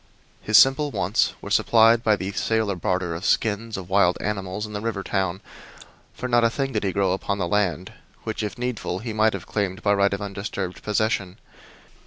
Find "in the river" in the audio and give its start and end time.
4.65-5.03